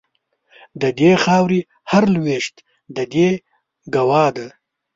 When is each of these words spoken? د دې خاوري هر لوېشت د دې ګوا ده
د 0.81 0.83
دې 0.99 1.11
خاوري 1.23 1.61
هر 1.91 2.03
لوېشت 2.15 2.55
د 2.95 2.97
دې 3.13 3.29
ګوا 3.95 4.25
ده 4.35 4.47